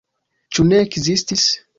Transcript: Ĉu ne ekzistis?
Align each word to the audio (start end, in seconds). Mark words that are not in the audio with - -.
Ĉu 0.57 0.63
ne 0.69 0.79
ekzistis? 0.85 1.45